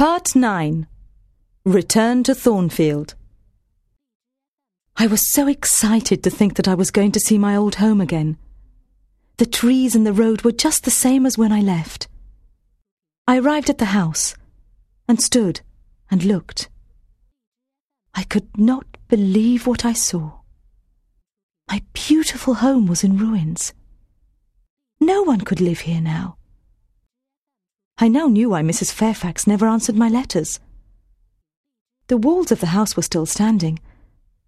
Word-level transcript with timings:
Part 0.00 0.34
9 0.34 0.86
Return 1.66 2.22
to 2.22 2.34
Thornfield. 2.34 3.16
I 4.96 5.06
was 5.06 5.30
so 5.30 5.46
excited 5.46 6.22
to 6.22 6.30
think 6.30 6.54
that 6.54 6.66
I 6.66 6.72
was 6.72 6.90
going 6.90 7.12
to 7.12 7.20
see 7.20 7.36
my 7.36 7.54
old 7.54 7.74
home 7.74 8.00
again. 8.00 8.38
The 9.36 9.44
trees 9.44 9.94
and 9.94 10.06
the 10.06 10.14
road 10.14 10.40
were 10.40 10.52
just 10.52 10.84
the 10.84 10.90
same 10.90 11.26
as 11.26 11.36
when 11.36 11.52
I 11.52 11.60
left. 11.60 12.08
I 13.28 13.40
arrived 13.40 13.68
at 13.68 13.76
the 13.76 13.92
house 13.92 14.34
and 15.06 15.20
stood 15.20 15.60
and 16.10 16.24
looked. 16.24 16.70
I 18.14 18.22
could 18.22 18.56
not 18.56 18.86
believe 19.08 19.66
what 19.66 19.84
I 19.84 19.92
saw. 19.92 20.40
My 21.68 21.82
beautiful 21.92 22.54
home 22.54 22.86
was 22.86 23.04
in 23.04 23.18
ruins. 23.18 23.74
No 24.98 25.20
one 25.24 25.42
could 25.42 25.60
live 25.60 25.80
here 25.80 26.00
now. 26.00 26.38
I 28.02 28.08
now 28.08 28.28
knew 28.28 28.48
why 28.48 28.62
Mrs. 28.62 28.90
Fairfax 28.90 29.46
never 29.46 29.66
answered 29.66 29.94
my 29.94 30.08
letters. 30.08 30.58
The 32.06 32.16
walls 32.16 32.50
of 32.50 32.60
the 32.60 32.68
house 32.68 32.96
were 32.96 33.02
still 33.02 33.26
standing, 33.26 33.78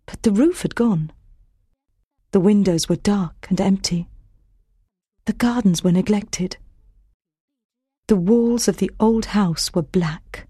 but 0.06 0.22
the 0.22 0.32
roof 0.32 0.62
had 0.62 0.74
gone. 0.74 1.12
The 2.30 2.40
windows 2.40 2.88
were 2.88 2.96
dark 2.96 3.46
and 3.50 3.60
empty. 3.60 4.08
The 5.26 5.34
gardens 5.34 5.84
were 5.84 5.92
neglected. 5.92 6.56
The 8.06 8.16
walls 8.16 8.68
of 8.68 8.78
the 8.78 8.90
old 8.98 9.26
house 9.26 9.74
were 9.74 9.82
black. 9.82 10.48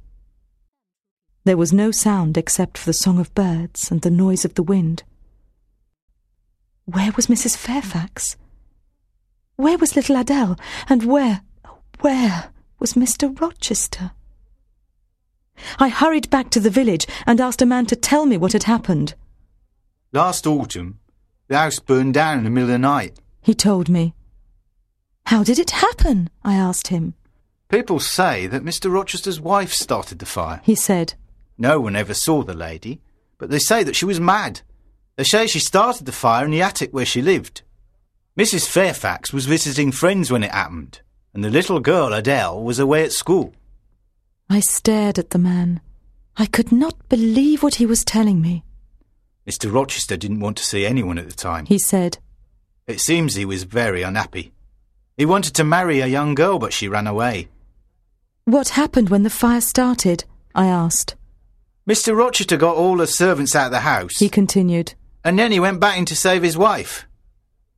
There 1.43 1.57
was 1.57 1.73
no 1.73 1.91
sound 1.91 2.38
except 2.38 2.79
for 2.79 2.87
the 2.87 2.93
song 2.93 3.19
of 3.19 3.34
birds 3.34 3.91
and 3.91 4.02
the 4.02 4.10
noise 4.10 4.45
of 4.45 4.55
the 4.55 4.62
wind. 4.62 5.02
Where 6.84 7.10
was 7.16 7.27
Mrs. 7.27 7.57
Fairfax? 7.57 8.37
Where 9.57 9.77
was 9.77 9.96
little 9.96 10.16
Adele? 10.16 10.57
And 10.88 11.02
where, 11.02 11.41
where 12.01 12.52
was 12.82 12.95
Mr. 12.95 13.41
Rochester? 13.41 14.10
I 15.78 15.88
hurried 15.88 16.28
back 16.30 16.50
to 16.50 16.59
the 16.59 16.68
village 16.68 17.06
and 17.27 17.40
asked 17.40 17.62
a 17.62 17.66
man 17.66 17.86
to 17.86 17.96
tell 17.96 18.27
me 18.27 18.36
what 18.36 18.54
had 18.54 18.64
happened. 18.64 19.15
Last 20.10 20.48
autumn, 20.48 20.98
the 21.46 21.57
house 21.57 21.79
burned 21.79 22.15
down 22.15 22.38
in 22.38 22.45
the 22.45 22.51
middle 22.51 22.68
of 22.68 22.73
the 22.73 22.79
night. 22.79 23.20
He 23.40 23.54
told 23.54 23.88
me. 23.88 24.15
How 25.26 25.45
did 25.45 25.60
it 25.60 25.70
happen? 25.70 26.29
I 26.42 26.54
asked 26.54 26.88
him. 26.88 27.15
People 27.68 28.01
say 28.01 28.48
that 28.48 28.65
Mr. 28.65 28.90
Rochester's 28.90 29.40
wife 29.40 29.73
started 29.73 30.18
the 30.18 30.26
fire. 30.26 30.60
He 30.64 30.74
said. 30.74 31.14
No 31.57 31.80
one 31.80 31.95
ever 31.95 32.14
saw 32.14 32.42
the 32.42 32.52
lady, 32.52 33.01
but 33.38 33.48
they 33.48 33.60
say 33.60 33.85
that 33.85 33.95
she 33.95 34.07
was 34.07 34.18
mad. 34.18 34.62
They 35.14 35.24
say 35.24 35.46
she 35.46 35.60
started 35.60 36.04
the 36.04 36.10
fire 36.10 36.45
in 36.45 36.51
the 36.51 36.62
attic 36.62 36.92
where 36.92 37.07
she 37.07 37.23
lived. 37.23 37.62
Mrs. 38.37 38.66
Fairfax 38.66 39.32
was 39.32 39.46
visiting 39.46 39.92
friends 39.92 40.32
when 40.32 40.42
it 40.42 40.51
happened, 40.51 41.01
and 41.35 41.43
the 41.43 41.51
little 41.51 41.80
girl, 41.80 42.13
Adele, 42.13 42.63
was 42.63 42.79
away 42.79 43.05
at 43.05 43.13
school. 43.13 43.55
I 44.51 44.61
stared 44.61 45.19
at 45.19 45.30
the 45.30 45.38
man. 45.38 45.80
I 46.37 46.47
could 46.47 46.73
not 46.73 47.09
believe 47.09 47.63
what 47.63 47.77
he 47.77 47.87
was 47.87 48.05
telling 48.05 48.41
me. 48.41 48.65
Mr. 49.47 49.73
Rochester 49.73 50.16
didn't 50.16 50.41
want 50.41 50.57
to 50.59 50.65
see 50.65 50.87
anyone 50.87 51.19
at 51.19 51.29
the 51.29 51.35
time. 51.35 51.66
He 51.66 51.79
said. 51.79 52.19
It 52.87 53.01
seems 53.01 53.35
he 53.35 53.45
was 53.45 53.65
very 53.65 54.03
unhappy. 54.03 54.53
He 55.16 55.27
wanted 55.27 55.55
to 55.55 55.65
marry 55.65 56.01
a 56.01 56.07
young 56.07 56.35
girl, 56.35 56.59
but 56.59 56.73
she 56.73 56.88
ran 56.88 57.07
away. 57.07 57.49
What 58.45 58.71
happened 58.71 59.09
when 59.09 59.23
the 59.23 59.30
fire 59.30 59.60
started? 59.60 60.25
I 60.55 60.66
asked. 60.66 61.16
Mr. 61.88 62.16
Rochester 62.16 62.57
got 62.57 62.77
all 62.77 62.97
the 62.97 63.07
servants 63.07 63.57
out 63.57 63.66
of 63.66 63.73
the 63.73 63.80
house. 63.80 64.19
He 64.19 64.28
continued. 64.28 64.94
And 65.25 65.38
then 65.38 65.53
he 65.53 65.60
went 65.60 65.81
back 65.81 65.99
in 65.99 66.05
to 66.06 66.16
save 66.16 66.43
his 66.43 66.59
wife. 66.59 67.06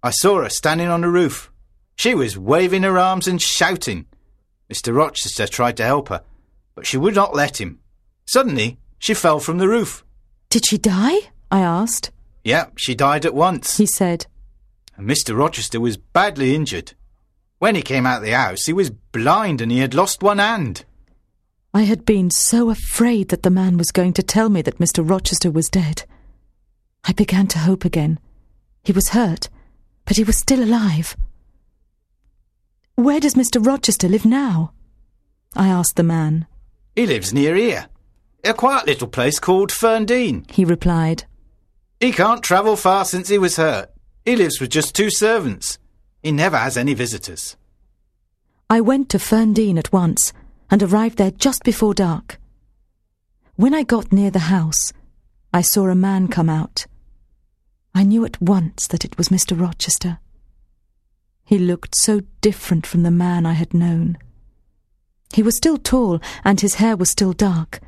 I 0.02 0.10
saw 0.10 0.42
her 0.42 0.48
standing 0.48 0.88
on 0.88 1.00
the 1.00 1.08
roof. 1.08 1.50
She 1.96 2.14
was 2.14 2.38
waving 2.38 2.82
her 2.82 2.98
arms 2.98 3.28
and 3.28 3.40
shouting. 3.40 4.06
Mr. 4.72 4.94
Rochester 4.94 5.46
tried 5.46 5.76
to 5.76 5.84
help 5.84 6.08
her, 6.08 6.22
but 6.74 6.86
she 6.86 6.96
would 6.96 7.14
not 7.14 7.34
let 7.34 7.60
him. 7.60 7.80
Suddenly, 8.26 8.78
she 8.98 9.14
fell 9.14 9.40
from 9.40 9.58
the 9.58 9.68
roof. 9.68 10.04
Did 10.50 10.66
she 10.66 10.78
die? 10.78 11.18
I 11.50 11.60
asked. 11.60 12.10
Yep, 12.44 12.74
she 12.76 12.94
died 12.94 13.24
at 13.24 13.34
once. 13.34 13.76
He 13.76 13.86
said. 13.86 14.26
And 14.96 15.08
Mr. 15.08 15.36
Rochester 15.36 15.80
was 15.80 15.96
badly 15.96 16.54
injured. 16.54 16.94
When 17.58 17.74
he 17.74 17.82
came 17.82 18.06
out 18.06 18.18
of 18.18 18.24
the 18.24 18.32
house, 18.32 18.66
he 18.66 18.72
was 18.72 18.90
blind 18.90 19.60
and 19.60 19.70
he 19.70 19.78
had 19.78 19.94
lost 19.94 20.22
one 20.22 20.38
hand. 20.38 20.84
I 21.72 21.82
had 21.82 22.04
been 22.04 22.30
so 22.30 22.70
afraid 22.70 23.30
that 23.30 23.42
the 23.42 23.50
man 23.50 23.76
was 23.76 23.90
going 23.90 24.12
to 24.14 24.22
tell 24.22 24.48
me 24.48 24.62
that 24.62 24.78
Mr. 24.78 25.08
Rochester 25.08 25.50
was 25.50 25.68
dead. 25.68 26.04
I 27.04 27.12
began 27.12 27.46
to 27.48 27.58
hope 27.58 27.84
again. 27.84 28.18
He 28.82 28.92
was 28.92 29.08
hurt, 29.08 29.48
but 30.04 30.16
he 30.16 30.24
was 30.24 30.38
still 30.38 30.62
alive. 30.62 31.16
Where 32.96 33.18
does 33.20 33.34
Mr. 33.34 33.64
Rochester 33.64 34.08
live 34.08 34.24
now? 34.24 34.72
I 35.56 35.68
asked 35.68 35.96
the 35.96 36.02
man. 36.02 36.46
He 36.94 37.06
lives 37.06 37.32
near 37.32 37.56
here. 37.56 37.88
A 38.44 38.54
quiet 38.54 38.86
little 38.86 39.08
place 39.08 39.40
called 39.40 39.70
Ferndean. 39.70 40.48
He 40.50 40.64
replied. 40.64 41.24
He 41.98 42.12
can't 42.12 42.42
travel 42.42 42.76
far 42.76 43.04
since 43.04 43.28
he 43.28 43.38
was 43.38 43.56
hurt. 43.56 43.90
He 44.24 44.36
lives 44.36 44.60
with 44.60 44.70
just 44.70 44.94
two 44.94 45.10
servants. 45.10 45.78
He 46.22 46.30
never 46.30 46.56
has 46.56 46.76
any 46.76 46.94
visitors. 46.94 47.56
I 48.70 48.80
went 48.80 49.08
to 49.10 49.18
Ferndean 49.18 49.78
at 49.78 49.92
once 49.92 50.32
and 50.70 50.82
arrived 50.82 51.18
there 51.18 51.30
just 51.30 51.64
before 51.64 51.94
dark. 51.94 52.38
When 53.56 53.74
I 53.74 53.82
got 53.82 54.12
near 54.12 54.30
the 54.30 54.50
house, 54.50 54.92
I 55.52 55.62
saw 55.62 55.88
a 55.88 55.94
man 55.94 56.28
come 56.28 56.48
out. 56.48 56.86
I 57.94 58.02
knew 58.04 58.24
at 58.24 58.40
once 58.40 58.86
that 58.88 59.04
it 59.04 59.16
was 59.18 59.28
Mr. 59.28 59.60
Rochester. 59.60 60.18
He 61.44 61.58
looked 61.58 61.94
so 61.96 62.20
different 62.40 62.86
from 62.86 63.02
the 63.02 63.10
man 63.10 63.44
I 63.44 63.52
had 63.52 63.74
known. 63.74 64.16
He 65.34 65.42
was 65.42 65.56
still 65.56 65.76
tall, 65.76 66.20
and 66.44 66.60
his 66.60 66.76
hair 66.76 66.96
was 66.96 67.10
still 67.10 67.32
dark, 67.32 67.80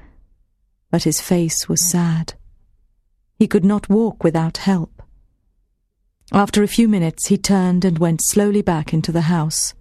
but 0.91 1.05
his 1.05 1.21
face 1.21 1.69
was 1.69 1.89
sad. 1.91 2.34
He 3.39 3.47
could 3.47 3.65
not 3.65 3.89
walk 3.89 4.25
without 4.25 4.59
help. 4.59 5.03
After 6.33 6.62
a 6.62 6.69
few 6.69 6.89
minutes, 6.89 7.28
he 7.28 7.39
turned 7.39 7.84
and 7.84 7.99
went 7.99 8.21
slowly 8.22 8.62
back 8.62 8.93
into 8.93 9.12
the 9.12 9.22
house. 9.22 9.75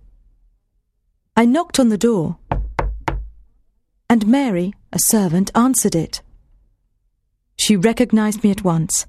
I 1.36 1.46
knocked 1.46 1.80
on 1.80 1.90
the 1.90 1.98
door, 1.98 2.38
and 4.10 4.28
Mary, 4.28 4.74
a 4.94 5.00
servant, 5.00 5.52
answered 5.56 5.96
it. 5.96 6.22
She 7.58 7.76
recognized 7.76 8.44
me 8.44 8.52
at 8.52 8.64
once. 8.64 9.08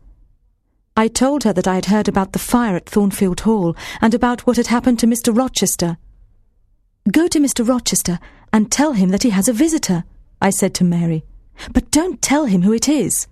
I 0.96 1.08
told 1.08 1.44
her 1.44 1.52
that 1.52 1.68
I 1.68 1.74
had 1.74 1.86
heard 1.86 2.08
about 2.08 2.32
the 2.32 2.38
fire 2.38 2.74
at 2.74 2.88
Thornfield 2.88 3.40
Hall 3.40 3.76
and 4.00 4.14
about 4.14 4.46
what 4.46 4.56
had 4.56 4.68
happened 4.68 4.98
to 5.00 5.06
Mr. 5.06 5.36
Rochester. 5.36 5.98
Go 7.12 7.28
to 7.28 7.38
Mr. 7.38 7.68
Rochester 7.68 8.18
and 8.52 8.72
tell 8.72 8.94
him 8.94 9.10
that 9.10 9.22
he 9.22 9.30
has 9.30 9.46
a 9.46 9.52
visitor, 9.52 10.04
I 10.40 10.50
said 10.50 10.74
to 10.74 10.84
Mary. 10.84 11.24
But 11.72 11.90
don't 11.90 12.22
tell 12.22 12.46
him 12.46 12.62
who 12.62 12.72
it 12.72 12.88
is. 12.88 13.26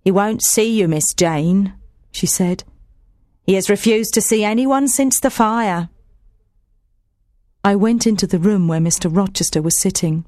He 0.00 0.12
won't 0.12 0.42
see 0.42 0.78
you, 0.78 0.86
Miss 0.86 1.12
Jane, 1.14 1.74
she 2.12 2.26
said. 2.26 2.62
He 3.44 3.54
has 3.54 3.68
refused 3.68 4.14
to 4.14 4.20
see 4.20 4.44
anyone 4.44 4.86
since 4.86 5.18
the 5.18 5.30
fire. 5.30 5.88
I 7.64 7.74
went 7.74 8.06
into 8.06 8.26
the 8.26 8.38
room 8.38 8.68
where 8.68 8.80
Mr. 8.80 9.14
Rochester 9.14 9.60
was 9.60 9.80
sitting. 9.80 10.24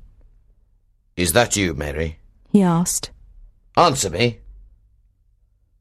Is 1.17 1.33
that 1.33 1.57
you, 1.57 1.75
Mary? 1.75 2.19
He 2.49 2.61
asked. 2.61 3.11
Answer 3.77 4.11
me. 4.11 4.41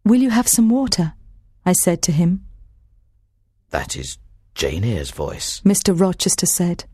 Will 0.09 0.24
you 0.24 0.31
have 0.31 0.47
some 0.47 0.70
water? 0.70 1.14
I 1.68 1.74
said 1.74 2.02
to 2.02 2.12
him. 2.12 2.44
That 3.70 3.96
is 3.96 4.18
Jane 4.56 4.84
Eyre's 4.84 5.12
voice. 5.12 5.62
Mr. 5.64 5.94
Rochester 5.94 6.47
said. 6.47 6.86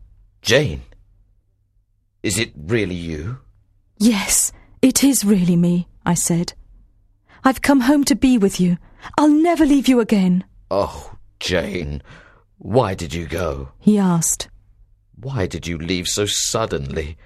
Jane? 0.42 0.82
Is 2.22 2.38
it 2.38 2.52
really 2.54 2.94
you? 2.94 3.38
Yes, 3.96 4.52
it 4.82 5.02
is 5.02 5.24
really 5.24 5.56
me, 5.56 5.88
I 6.04 6.12
said. 6.12 6.52
I've 7.42 7.62
come 7.62 7.80
home 7.80 8.04
to 8.04 8.14
be 8.14 8.36
with 8.36 8.60
you. 8.60 8.76
I'll 9.16 9.30
never 9.30 9.64
leave 9.64 9.88
you 9.88 10.00
again. 10.00 10.44
Oh, 10.70 11.16
Jane, 11.40 12.02
why 12.58 12.92
did 12.92 13.14
you 13.14 13.26
go? 13.26 13.70
He 13.78 13.96
asked. 13.96 14.50
Why 15.18 15.46
did 15.46 15.66
you 15.66 15.78
leave 15.78 16.06
so 16.06 16.26
suddenly? 16.26 17.16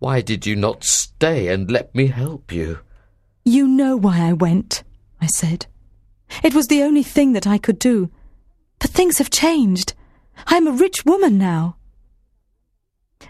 Why 0.00 0.20
did 0.20 0.46
you 0.46 0.56
not 0.56 0.82
stay 0.82 1.46
and 1.46 1.70
let 1.70 1.94
me 1.94 2.08
help 2.08 2.50
you? 2.50 2.80
You 3.44 3.66
know 3.66 3.96
why 3.96 4.20
I 4.20 4.32
went, 4.32 4.82
I 5.20 5.26
said. 5.26 5.66
It 6.42 6.54
was 6.54 6.68
the 6.68 6.82
only 6.82 7.02
thing 7.02 7.32
that 7.32 7.46
I 7.46 7.58
could 7.58 7.78
do. 7.78 8.10
But 8.78 8.90
things 8.90 9.18
have 9.18 9.30
changed. 9.30 9.94
I'm 10.46 10.66
a 10.66 10.72
rich 10.72 11.04
woman 11.04 11.38
now. 11.38 11.76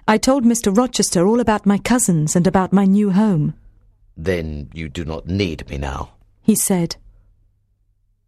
I 0.07 0.19
told 0.19 0.45
Mr. 0.45 0.77
Rochester 0.77 1.27
all 1.27 1.41
about 1.41 1.67
my 1.67 1.79
cousins 1.79 2.37
and 2.37 2.47
about 2.47 2.73
my 2.73 2.85
new 2.85 3.11
home. 3.11 3.55
Then 4.17 4.71
you 4.75 4.89
do 4.89 5.05
not 5.05 5.27
need 5.27 5.69
me 5.71 5.79
now, 5.79 6.11
he 6.43 6.55
said. 6.55 6.97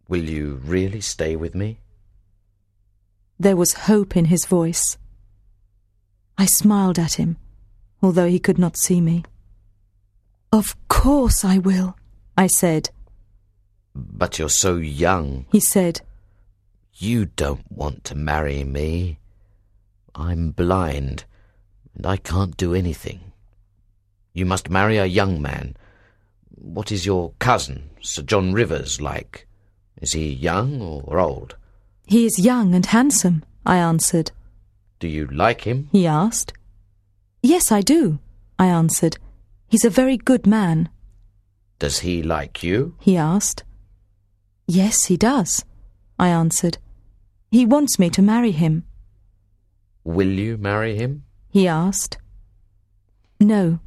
Will 0.09 0.25
you 0.25 0.61
really 0.65 1.01
stay 1.01 1.37
with 1.37 1.55
me? 1.55 1.81
There 3.39 3.57
was 3.57 3.73
hope 3.91 4.17
in 4.17 4.27
his 4.27 4.47
voice. 4.47 4.97
I 6.39 6.47
smiled 6.47 6.99
at 6.99 7.15
him, 7.15 7.37
although 8.03 8.29
he 8.29 8.39
could 8.39 8.59
not 8.59 8.77
see 8.77 9.01
me. 9.01 9.25
Of 10.53 10.77
course 10.89 11.45
I 11.47 11.57
will, 11.57 11.97
I 12.37 12.47
said. 12.47 12.91
But 13.95 14.39
you're 14.39 14.51
so 14.51 14.77
young, 14.77 15.47
he 15.51 15.61
said. 15.61 16.03
You 16.95 17.25
don't 17.25 17.65
want 17.71 18.05
to 18.05 18.15
marry 18.15 18.63
me. 18.63 19.19
I'm 20.15 20.51
blind, 20.51 21.25
and 21.95 22.07
I 22.07 22.19
can't 22.19 22.57
do 22.57 22.75
anything. 22.75 23.33
You 24.35 24.45
must 24.45 24.69
marry 24.69 24.99
a 24.99 25.07
young 25.07 25.41
man. 25.41 25.75
What 26.51 26.93
is 26.93 27.07
your 27.07 27.33
cousin, 27.39 27.89
St. 28.03 28.29
John 28.29 28.53
Rivers, 28.53 29.01
like? 29.01 29.47
Is 30.03 30.13
he 30.13 30.31
young 30.33 30.83
or 30.83 31.19
old? 31.19 31.57
He 32.07 32.27
is 32.27 32.39
young 32.39 32.75
and 32.75 32.85
handsome, 32.85 33.43
I 33.65 33.79
answered. 33.79 34.33
Do 35.01 35.09
you 35.09 35.27
like 35.27 35.63
him? 35.63 35.89
He 35.93 36.07
asked. 36.07 36.53
Yes, 37.43 37.73
I 37.73 37.81
do, 37.81 38.19
I 38.59 38.67
answered. 38.67 39.17
He's 39.73 39.87
a 39.87 40.01
very 40.03 40.19
good 40.19 40.47
man. 40.47 40.91
Does 41.79 42.01
he 42.01 42.23
like 42.23 42.63
you? 42.63 42.95
He 43.01 43.17
asked. 43.17 43.65
Yes, 44.67 45.07
he 45.07 45.17
does, 45.17 45.65
I 46.19 46.29
answered. 46.29 46.77
He 47.51 47.65
wants 47.65 47.99
me 47.99 48.11
to 48.11 48.21
marry 48.21 48.51
him. 48.51 48.85
Will 50.05 50.29
you 50.29 50.59
marry 50.59 50.95
him? 50.97 51.25
He 51.49 51.67
asked. 51.67 52.19
No, 53.41 53.79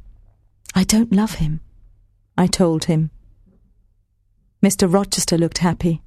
I 0.74 0.82
don't 0.82 1.12
love 1.12 1.34
him, 1.36 1.60
I 2.36 2.48
told 2.48 2.86
him. 2.86 3.12
Mr. 4.60 4.92
Rochester 4.92 5.38
looked 5.38 5.58
happy. 5.58 6.02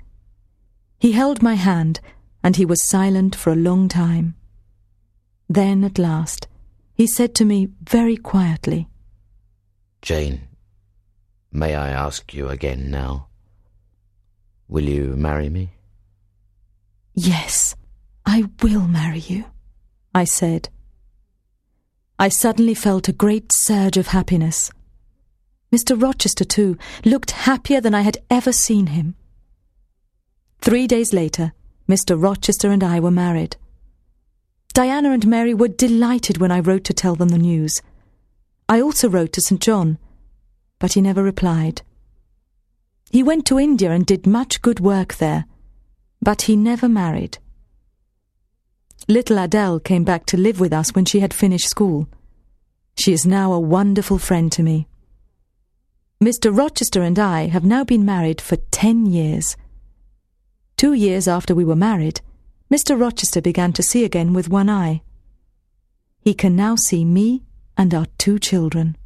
He 0.99 1.13
held 1.13 1.41
my 1.41 1.53
hand, 1.53 2.01
and 2.43 2.57
he 2.57 2.65
was 2.65 2.89
silent 2.89 3.33
for 3.33 3.53
a 3.53 3.63
long 3.69 3.87
time. 3.87 4.35
Then, 5.47 5.85
at 5.85 5.97
last, 5.97 6.49
he 6.93 7.07
said 7.07 7.33
to 7.35 7.45
me 7.45 7.69
very 7.81 8.17
quietly, 8.17 8.89
Jane, 10.01 10.47
may 11.51 11.75
I 11.75 11.89
ask 11.89 12.33
you 12.33 12.49
again 12.49 12.89
now? 12.89 13.27
Will 14.67 14.83
you 14.83 15.15
marry 15.15 15.49
me? 15.49 15.71
Yes, 17.13 17.75
I 18.25 18.45
will 18.61 18.87
marry 18.87 19.19
you, 19.19 19.45
I 20.13 20.23
said. 20.23 20.69
I 22.17 22.29
suddenly 22.29 22.73
felt 22.73 23.07
a 23.07 23.13
great 23.13 23.51
surge 23.51 23.97
of 23.97 24.07
happiness. 24.07 24.71
Mr. 25.71 26.01
Rochester, 26.01 26.45
too, 26.45 26.77
looked 27.05 27.31
happier 27.31 27.81
than 27.81 27.93
I 27.93 28.01
had 28.01 28.17
ever 28.29 28.51
seen 28.51 28.87
him. 28.87 29.15
Three 30.59 30.87
days 30.87 31.13
later, 31.13 31.53
Mr. 31.87 32.21
Rochester 32.21 32.71
and 32.71 32.83
I 32.83 32.99
were 32.99 33.11
married. 33.11 33.57
Diana 34.73 35.11
and 35.11 35.25
Mary 35.27 35.53
were 35.53 35.67
delighted 35.67 36.37
when 36.37 36.51
I 36.51 36.59
wrote 36.59 36.83
to 36.85 36.93
tell 36.93 37.15
them 37.15 37.29
the 37.29 37.37
news. 37.37 37.81
I 38.71 38.79
also 38.81 39.09
wrote 39.09 39.33
to 39.33 39.41
St. 39.41 39.59
John, 39.59 39.97
but 40.77 40.93
he 40.93 41.01
never 41.01 41.23
replied. 41.23 41.81
He 43.09 43.23
went 43.23 43.47
to 43.47 43.57
India 43.57 43.89
and 43.89 44.05
did 44.05 44.27
much 44.27 44.61
good 44.61 44.79
work 44.79 45.15
there, 45.15 45.45
but 46.21 46.43
he 46.43 46.55
never 46.55 46.87
married. 46.87 47.39
Little 49.07 49.39
Adele 49.39 49.79
came 49.79 50.03
back 50.03 50.27
to 50.27 50.37
live 50.37 50.59
with 50.59 50.71
us 50.71 50.93
when 50.93 51.05
she 51.05 51.19
had 51.19 51.33
finished 51.33 51.67
school. 51.67 52.07
She 52.95 53.11
is 53.11 53.25
now 53.25 53.53
a 53.53 53.59
wonderful 53.59 54.19
friend 54.19 54.51
to 54.51 54.61
me. 54.61 54.87
Mr. 56.23 56.55
Rochester 56.55 57.01
and 57.01 57.17
I 57.17 57.47
have 57.47 57.65
now 57.65 57.83
been 57.83 58.05
married 58.05 58.39
for 58.39 58.57
ten 58.69 59.07
years. 59.07 59.57
Two 60.77 60.93
years 60.93 61.27
after 61.27 61.55
we 61.55 61.65
were 61.65 61.75
married, 61.75 62.21
Mr. 62.71 62.99
Rochester 62.99 63.41
began 63.41 63.73
to 63.73 63.81
see 63.81 64.03
again 64.03 64.31
with 64.31 64.47
one 64.47 64.69
eye. 64.69 65.01
He 66.21 66.35
can 66.35 66.55
now 66.55 66.75
see 66.75 67.03
me 67.03 67.45
and 67.79 67.93
our 67.93 68.07
two 68.17 68.37
children. 68.37 68.97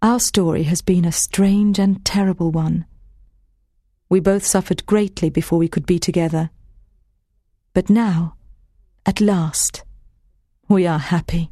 Our 0.00 0.20
story 0.20 0.62
has 0.62 0.80
been 0.80 1.04
a 1.04 1.10
strange 1.10 1.76
and 1.80 2.04
terrible 2.04 2.52
one. 2.52 2.86
We 4.08 4.20
both 4.20 4.46
suffered 4.46 4.86
greatly 4.86 5.28
before 5.28 5.58
we 5.58 5.66
could 5.66 5.86
be 5.86 5.98
together. 5.98 6.50
But 7.74 7.90
now, 7.90 8.36
at 9.04 9.20
last, 9.20 9.82
we 10.68 10.86
are 10.86 11.00
happy. 11.00 11.50